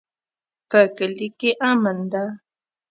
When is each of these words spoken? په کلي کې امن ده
په 0.69 0.79
کلي 0.97 1.27
کې 1.39 1.51
امن 1.69 1.97
ده 2.11 2.23